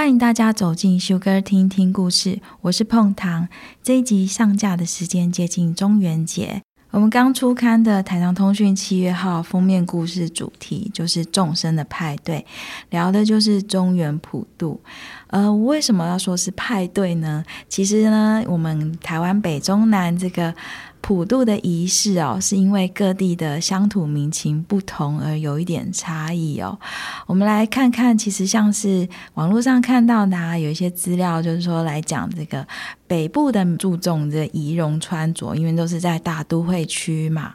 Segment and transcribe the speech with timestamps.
[0.00, 3.46] 欢迎大家走进 Sugar，听听故事，我是碰糖。
[3.82, 12.46] 这一集上架的时间接近中元节，我们刚出刊的台糖通讯七月号封面故事主题就是众生的派对，
[12.88, 14.80] 聊的就是中元普渡。
[15.26, 17.44] 呃，为什么要说是派对呢？
[17.68, 20.54] 其实呢，我们台湾北中南这个。
[21.00, 26.78] 普渡的仪式哦，是因为各地的乡土民情不同而有一点差异哦。
[27.26, 32.66] 我们来看看，其实像是网络上看到的啊，有一些资料，就是说来讲这个。
[33.10, 37.54] 北部的注重这仪容穿着，因为都是在大都会区嘛，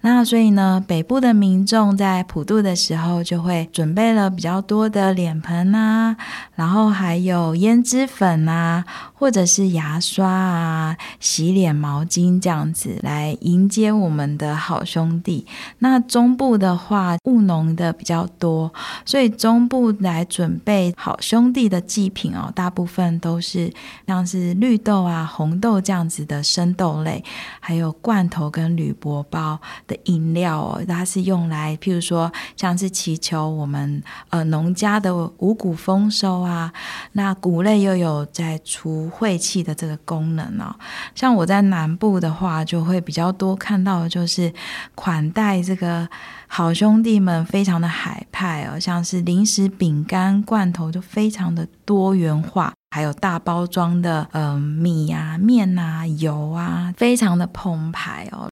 [0.00, 6.16] 那所以呢，北部的民众在普渡的时候就会准备了比较多的脸盆啊，
[6.56, 8.84] 然后还有胭脂粉啊，
[9.14, 15.46] 或者是牙刷啊、洗脸毛巾这样子来迎接我们的好兄弟。
[15.78, 18.72] 那中部的话，务农的比较多，
[19.04, 23.72] 所以中部来准备好兄弟的祭品哦，大部分都是
[24.08, 24.95] 像是绿豆。
[24.96, 27.22] 豆啊，红豆这样子的生豆类，
[27.60, 36.72] 还有罐头跟铝箔包的饮料哦，它是用来，譬如说像是祈求我们呃农家的五谷丰收啊。
[37.12, 40.74] 那谷类又有在除晦气的这个功能哦。
[41.14, 44.50] 像我在南部的话，就会比较多看到的就是
[44.94, 46.08] 款待这个
[46.46, 52.72] 好兄弟们，非常的海派哦，像是零食、饼干、罐头就非常的多元化。
[52.96, 58.48] 还有大包装的，呃，米啊、面啊、油啊，非常的澎湃哦。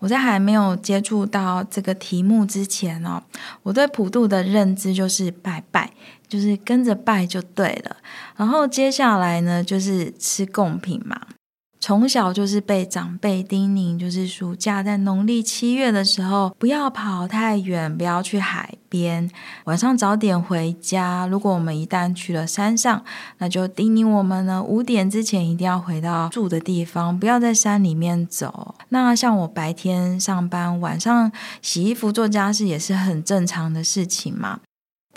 [0.00, 3.22] 我在还没有接触到这个题目之前哦，
[3.62, 5.94] 我对普渡的认知就是拜拜，
[6.28, 7.96] 就是跟着拜就对了。
[8.36, 11.18] 然后接下来呢，就是吃贡品嘛。
[11.80, 19.30] 从小就是被长辈叮咛，就是暑假在农历七月的时候，不要跑太远，不要去海边，
[19.64, 21.26] 晚上早点回家。
[21.26, 23.04] 如果我们一旦去了山上，
[23.38, 28.74] 那就叮咛我们呢，五点之前一定要回到住的地方，不要在山里面走。
[28.88, 31.30] 那像我白天上班，晚上
[31.62, 34.60] 洗衣服做家事也是很正常的事情嘛。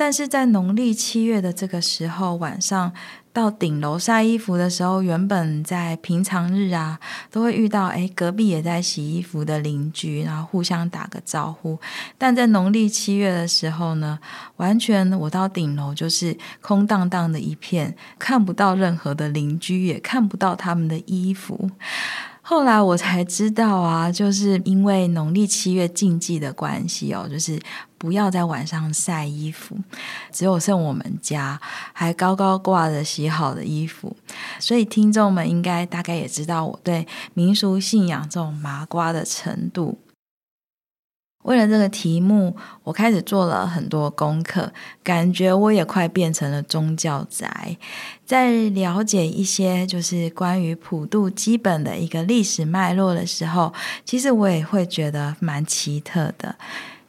[0.02, 2.92] 但是在农历七月的这个时候，晚上
[3.32, 11.78] 到顶楼晒衣服的时候，原本在平常日啊，都会遇到哎隔壁也在洗衣服的邻居，然后互相打个招呼。
[12.18, 14.18] 但在农历七月的时候呢，
[14.56, 21.70] 完全我到顶楼就是空荡荡的一片，看不到任何的邻居，也看不到他们的衣服。
[22.42, 27.58] 后来我才知道啊，就是因为农历七月禁忌的关系哦，就是
[28.02, 29.78] 不要在晚上晒衣服，
[30.32, 31.62] 只有剩我们家
[31.94, 34.18] 还高高挂着洗好的衣服，
[34.58, 40.00] 所以听众们应该大概也知道我对民俗信仰这种麻瓜的程度。
[41.44, 44.74] 为了这个题目，我开始做了很多功课，
[45.04, 47.78] 感觉我也快变成了宗教宅。
[48.26, 53.72] 在了解一些就是关于普渡基本的一个历史脉络的时候，
[54.04, 56.56] 其实我也会觉得蛮奇特的。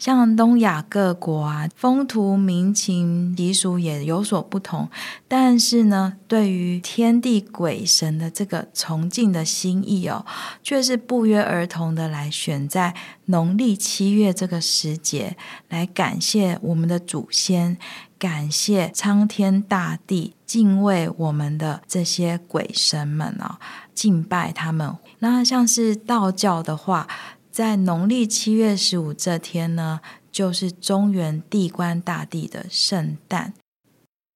[0.02, 4.88] 像东亚各国啊，风土民情习俗也有所不同，
[5.28, 10.26] 但是呢，对于天地鬼神的这个崇敬的心意哦，
[10.60, 12.92] 却是不约而同的来选在
[13.26, 15.36] 农历七月这个时节，
[15.68, 17.78] 来感谢我们的祖先，
[18.18, 23.60] 感谢苍天大地，敬畏我们的这些鬼神们哦，
[23.94, 24.96] 敬拜他们。
[25.20, 27.06] 那像是道教的话，
[27.52, 30.00] 在农历七月十五这天呢，
[30.32, 33.52] 就是中原地官大帝的圣诞。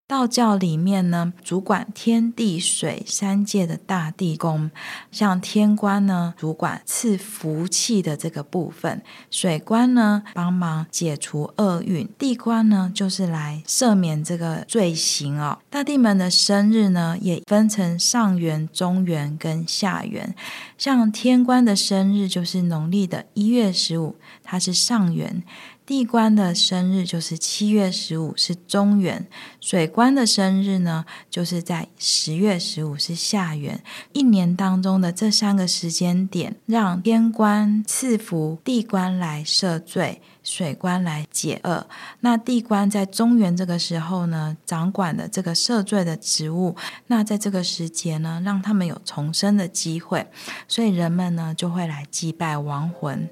[0.08, 4.70] 道教里面呢，主管天地水三界的大地公，
[5.10, 9.00] 像天官呢，主管赐福气的这个部分；
[9.32, 15.58] 水官呢，帮忙解除厄运；地官呢，就是来赦免这个罪行哦。
[15.68, 20.36] 大地们的生日呢，也分成上元、中元跟下元。
[20.78, 24.14] 像天官的生日就是农历的一月十五，
[24.44, 25.42] 它是上元。
[25.86, 29.22] 地官的生日就是七月十五，是中元；
[29.60, 33.80] 水官的生日呢，就是在十月十五，是下元。
[34.12, 41.86] 一年当中的这三个时间点，让天官赐福，地官来赦罪，水官来解厄。
[42.18, 46.74] 那地官在中元这个时候呢，掌管的这个赦罪的职务。
[47.06, 50.26] 那在这个时节呢，让他们有重生的机会，
[50.66, 53.28] 所以人们呢就会来祭拜亡魂。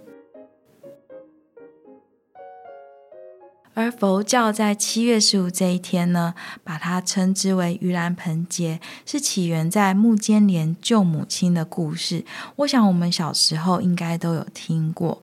[3.75, 12.25] 而佛教在七月十五这一天呢，把它称之为盂兰盆节，是起源在目犍连救母亲的故事。
[12.57, 15.21] 我想我们小时候应该都有听过。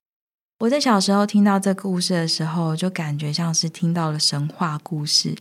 [0.60, 5.36] 我在小时候听到这故事的时候，就感觉像是听到了神话故事。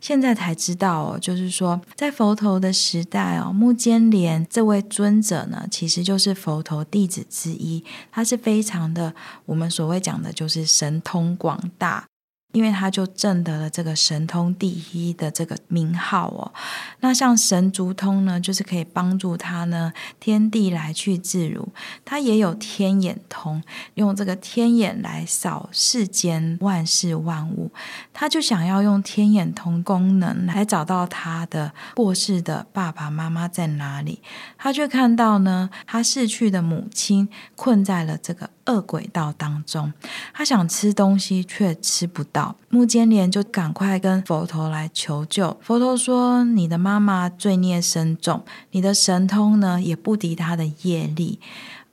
[0.00, 12.06] 现在才知道哦，就是说在佛陀的时代哦，目犍连这位尊者呢，其实就是佛陀弟子之一，他是非常的我们所谓讲的，就是神通广大。
[12.52, 16.52] 因为他就证得了这个神通第一的这个名号哦，
[17.00, 21.68] 那像神足通呢，就是可以帮助他呢，天地来去自如。
[22.04, 23.62] 他也有天眼通，
[23.94, 27.70] 用这个天眼来扫世间万事万物。
[28.12, 34.20] 他就想要用天眼通功能来找到他的过世的爸爸妈妈在哪里。
[34.58, 38.50] 他却看到呢，他逝去的母亲困在了这个。
[38.66, 39.92] 恶鬼道当中，
[40.32, 45.56] 他想吃东西却吃不到，木坚连就赶快跟佛陀来求救。
[45.60, 51.40] 佛陀说：“你的妈妈罪孽深重，你的神通呢也不敌他的业力。”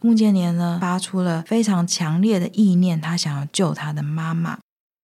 [0.02, 4.60] 木坚连呢发出了非常强烈的意念，他想要救他的妈妈。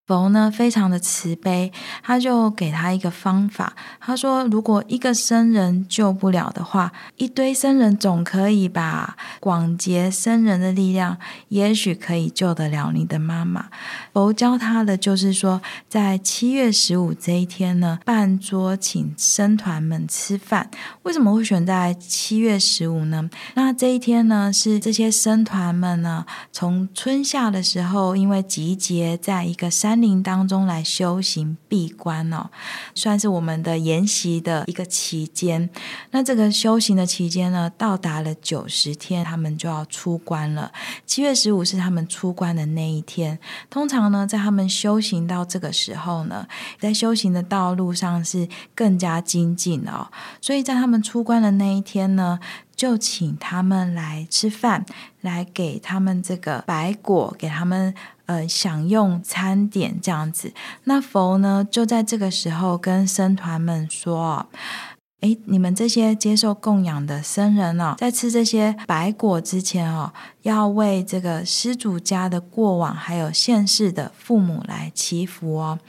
[0.07, 1.71] 佛呢非常的慈悲，
[2.03, 3.73] 他就给他一个方法。
[3.99, 9.17] 他说：“如果一个僧人救不了的话，一堆僧人总可以吧？
[9.39, 11.17] 广结僧人的力量，
[11.47, 13.65] 也许可以救得了你的妈妈。”
[14.13, 15.59] 佛教他的就是说，
[15.89, 20.69] 在七月十五这一天呢，办桌请僧团们吃饭。
[21.01, 23.27] 为什么会选在七月十五呢？
[23.55, 29.94] 那这一天呢，是这些僧团们呢，从春夏的时候，因为集结在一个山。
[29.95, 32.49] 山林当中来修行闭关哦，
[32.93, 35.69] 算是我们的研习的一个期间。
[36.11, 40.69] 那这个修行的期间呢，到达了九十天，他们就要出关了。
[41.05, 43.39] 七月十五是他们出关的那一天。
[43.69, 46.45] 通常呢，在他们修行到这个时候呢，
[46.77, 50.11] 在修行的道路上是更加精进哦。
[50.41, 52.37] 所以在他们出关的那一天呢，
[52.75, 54.85] 就请他们来吃饭，
[55.21, 57.95] 来给他们这个白果，给他们。
[58.25, 60.53] 呃，享用餐点这样子，
[60.85, 64.47] 那佛呢就在这个时候跟僧团们说
[65.25, 70.13] ：“哎，你们这些接受供养的僧人哦，在吃这些白果之前哦。”
[70.45, 75.79] 要为这个施主家的过往，还有现世的父母来祈福哦。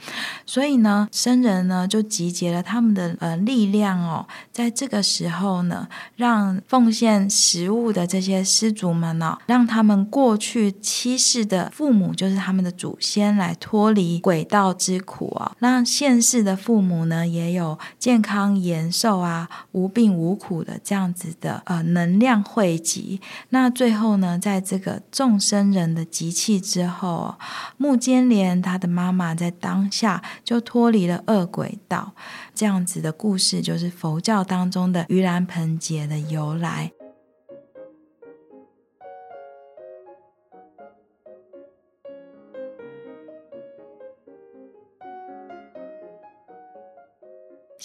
[0.47, 15.51] 所以呢，僧人呢就集结了他们的呃力量哦，在这个时候呢，让奉献食物的这些施主们呢、哦，让他们过去七世的父母，就是他们的祖先，来脱离鬼道之苦哦。
[15.59, 23.19] 让现世的父母呢，也有健康延寿啊，啊无病无苦的这样子的呃能量汇集。
[23.49, 27.35] 那最后呢，在这个众生人的集气之后，
[27.77, 32.13] 木坚连他的妈妈在当下就脱离了恶鬼道。
[32.55, 36.91] 这样子的故事就是佛教当中的盂兰盆节的由来。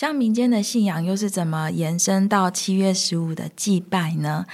[0.02, 4.44] 像民间的信仰又是怎么延伸到七月十五的祭拜呢？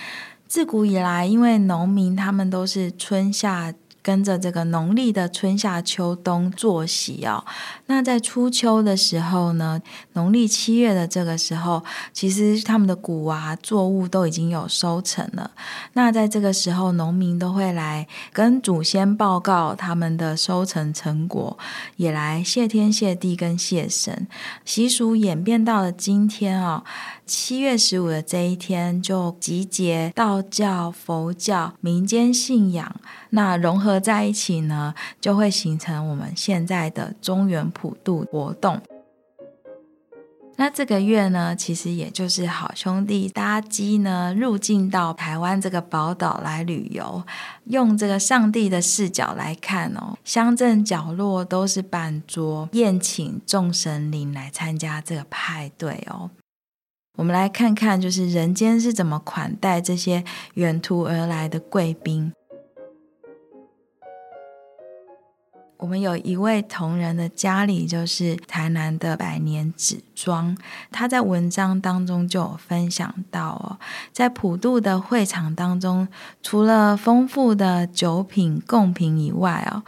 [0.46, 3.72] 自古以来，因为农民他们都是春夏。
[4.08, 7.44] 跟着这个农历的春夏秋冬作息哦，
[7.88, 9.78] 那在初秋的时候呢，
[10.14, 11.84] 农历七月的这个时候，
[12.14, 15.50] 其实他们的谷啊作物都已经有收成了。
[15.92, 21.58] 那在这个时候，农民都会来跟祖先报告他们的收成成果，
[21.96, 24.26] 也来谢天谢地跟谢神。
[24.64, 26.82] 习俗演变到了今天哦，
[27.28, 32.96] 七月十五的这一天就集结道教、佛教、民间信仰，
[33.30, 33.98] 那融合。
[34.08, 38.80] 在一起呢，就会形成我们现在的中原普渡活动。
[40.56, 47.22] 那这个月呢，其实也就是好兄弟搭机呢，入境到台湾这个宝岛来旅游，
[47.64, 56.30] 用这个上帝的视角来看哦，乡镇角落都是办桌宴请众神灵来参加这个派对哦。
[57.18, 60.22] 我们来看看，就是人间是怎么款待这些
[60.54, 62.32] 远途而来的贵宾。
[65.78, 70.56] 我们有一位同仁的家里就是台南的百年纸庄，
[70.92, 73.78] 他在文章当中就有分享到哦，
[74.12, 76.06] 在普渡的会场当中，
[76.40, 79.82] 除了丰富的酒品贡品以外哦。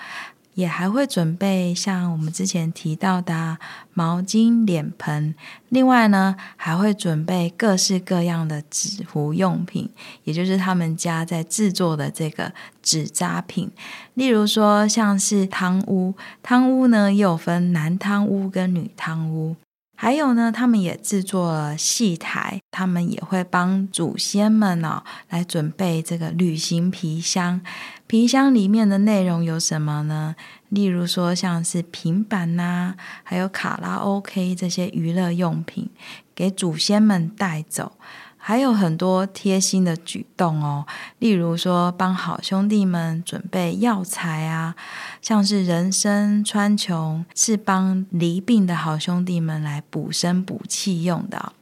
[0.55, 3.59] 也还会准备像我们之前提到的
[3.95, 5.35] 毛巾、脸盆，
[5.69, 9.89] 另外呢还会准备各式各样的纸糊用品，
[10.25, 12.53] 也就是他们家在制作的这个
[12.83, 13.71] 纸扎品。
[14.15, 19.57] 例如说像是汤屋，汤屋呢又有分男汤屋跟女汤屋，
[20.03, 27.61] 还有呢，他们也制作了戏台，他们也会帮祖先们哦来准备这个旅行皮箱。
[28.07, 30.35] 皮箱里面的内容有什么呢？
[30.71, 35.91] 例如说，像是平板呐、啊，还有卡拉 OK 这些娱乐用品，
[36.35, 37.93] 给祖先们带走。
[38.43, 40.87] 还有很多贴心的举动哦，
[41.19, 44.75] 例如说帮好兄弟们准备药材啊，
[45.21, 51.53] 像是人参、川穹，是帮离病的好兄弟们来补身补气用的。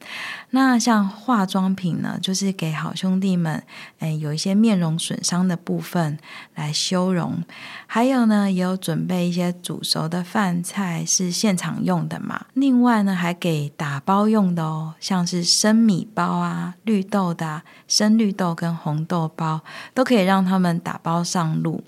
[0.51, 3.63] 那像化妆品呢，就是给好兄弟们，
[3.99, 6.19] 诶，有一些面容损伤的部分
[6.55, 7.43] 来修容。
[7.87, 12.47] 还有呢，也有准备一些煮熟的饭菜，是现场用的嘛。
[12.55, 19.61] 另外呢，还给打包用的哦，像是生米包啊、绿豆的啊、生绿豆跟红豆包，
[19.93, 21.85] 都可以让他们打包上路。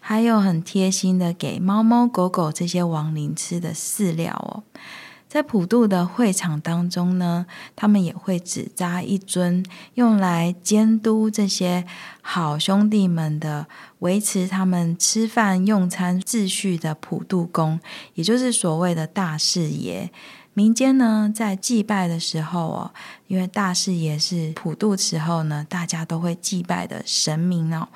[0.00, 4.62] 还有很贴心的，给猫猫狗狗这些亡灵吃的饲料哦。
[5.36, 7.44] 在普渡的会场当中呢，
[7.76, 9.62] 他们也会只扎一尊，
[9.92, 11.84] 用来监督这些
[12.22, 13.66] 好兄弟们的
[13.98, 17.78] 维持他们吃饭用餐秩序的普渡公，
[18.14, 20.10] 也就是所谓的大事爷。
[20.54, 22.90] 民间呢，在祭拜的时候哦，
[23.26, 27.86] 因为大事爷是普渡时候呢，大家都会祭拜的神明哦。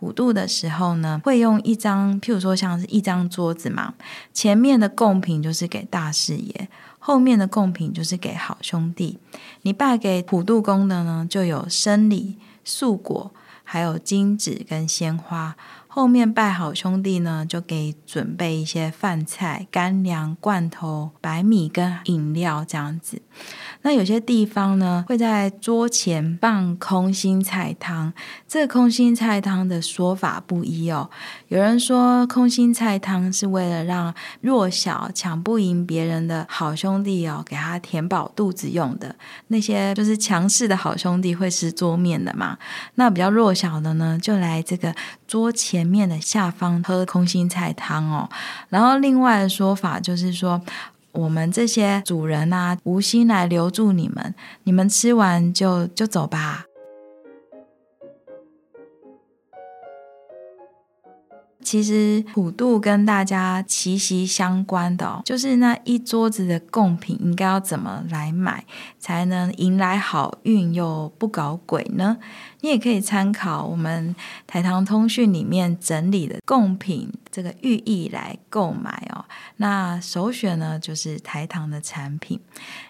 [0.00, 3.94] 普渡的时候呢，会用一张，譬如说像是一张桌子嘛，
[4.34, 6.68] 前面的贡品就是给大事爷，
[7.08, 9.18] 后面的贡品就是给好兄弟。
[9.62, 12.36] 你拜给普渡公的呢，就有生礼、
[12.66, 13.32] 素果，
[13.64, 15.56] 还有金纸跟鲜花。
[15.90, 23.20] 后面拜好兄弟呢，就给准备一些饭菜、干粮、罐头、白米跟饮料这样子。
[23.82, 28.12] 那有些地方呢，会在桌前放空心菜汤。
[28.46, 31.08] 这个空心菜汤的说法不一哦。
[31.48, 39.14] 有人说空心菜汤是为了让弱小、抢不赢别人的好兄弟哦，给他填饱肚子用的。
[39.48, 42.58] 那些就是强势的好兄弟会吃桌面的嘛。
[42.96, 44.94] 那比较弱小的呢，就来这个
[45.28, 48.28] 桌前面的下方喝空心菜汤哦。
[48.70, 50.60] 然后另外的说法就是说。
[51.12, 56.64] 我们这些主人啊，无心来留住你们，你们吃完就就走吧。
[61.62, 68.64] 其实普渡跟大家息息相关的，就是那一桌子的贡品应该要怎么来买，
[68.98, 72.16] 才能迎来好运又不搞鬼呢？
[72.60, 74.14] 你也可以参考我们
[74.46, 79.24] 台糖通讯里面整理的贡品这个寓意来购买哦。
[79.56, 82.40] 那首选呢，就是台糖的产品，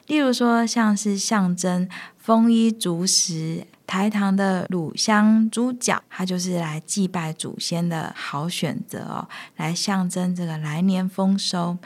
[0.06, 9.26] 例如说像是象征丰衣足食，台糖的乳香猪脚，它就是来祭拜祖先的好选择哦，
[9.57, 11.78] 来象征这个来年丰收。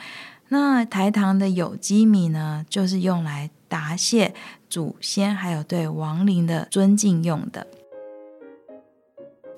[0.49, 4.35] 那台糖的有机米呢，就是用来答谢
[4.69, 7.65] 祖先，还有对亡灵的尊敬用的。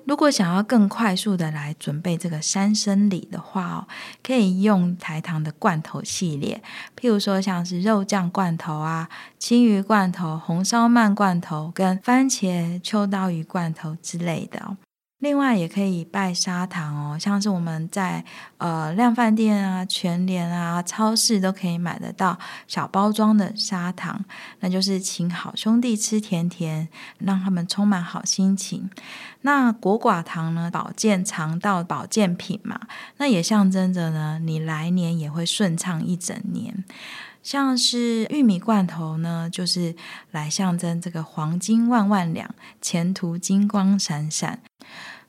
[0.06, 3.86] 如果想要更快速的来准备这个三生礼的话哦，
[4.22, 6.62] 可以用台糖的罐头系列，
[6.96, 14.76] 譬如说像是肉酱罐头啊、青鱼罐头、红烧鳗罐头跟番茄秋刀鱼罐头之类的。
[15.20, 18.22] 另外也可以拜砂糖哦，像是我们在
[18.58, 24.22] 呃量贩店啊、全联啊、超市都可以买得到小包装的砂糖，
[24.60, 26.86] 那就是请好兄弟吃甜甜，
[27.18, 28.90] 让他们充满好心情。
[29.40, 32.78] 那果寡糖呢，保健肠道保健品嘛，
[33.16, 36.84] 那也象征着呢，你来年也会顺畅一整年。
[37.42, 39.94] 像是玉米罐头呢，就是
[40.32, 44.58] 来象征这个黄金万万两，前途金光闪闪。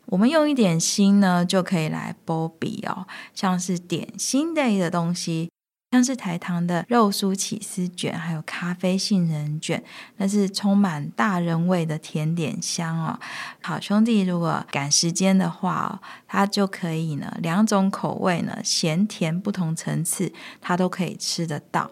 [0.08, 3.06] 我们用一点心呢，就可以来保庇哦。
[3.34, 5.52] 像是点心类的东西，
[5.92, 9.84] 像是台糖的肉酥起司卷，还有咖啡杏仁卷，
[10.16, 13.20] 那是充满大人味的甜点香哦。
[13.62, 21.92] 好兄弟如果赶时间的话哦，他就可以呢，两种口味呢，咸甜不同层次，他都可以吃得到。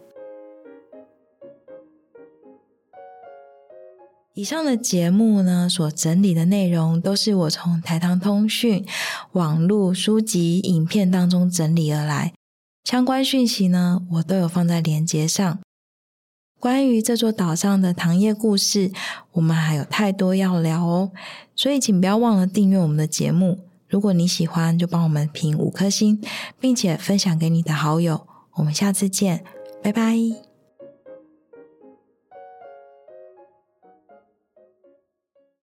[4.35, 8.85] 以上的节目呢，所整理的内容都是我从台糖通讯
[9.31, 12.33] 网络书籍、影片当中整理而来，
[12.83, 15.57] 相关讯息呢，我都有放在连结上。
[16.59, 18.91] 关于这座岛上的糖业故事，
[19.31, 21.11] 我们还有太多要聊哦，
[21.55, 23.59] 所以请不要忘了订阅我们的节目。
[23.87, 26.21] 如果你喜欢，就帮我们评五颗星，
[26.59, 28.27] 并且分享给你的好友。
[28.55, 29.45] 我们下次见，
[29.81, 30.44] 拜拜。